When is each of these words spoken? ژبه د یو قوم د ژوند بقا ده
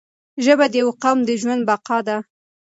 ژبه 0.43 0.65
د 0.69 0.73
یو 0.81 0.89
قوم 1.03 1.19
د 1.25 1.29
ژوند 1.41 1.61
بقا 1.69 1.97
ده 2.07 2.17